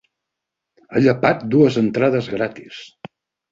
[0.93, 2.83] Ha llepat dues entrades gratis.